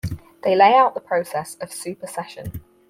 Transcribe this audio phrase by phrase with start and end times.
[0.43, 2.59] They lay out the process of supersession.